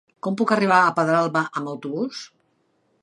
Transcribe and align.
Com 0.27 0.37
puc 0.39 0.53
arribar 0.55 0.79
a 0.85 0.95
Pedralba 1.01 1.43
amb 1.61 1.73
autobús? 1.75 2.27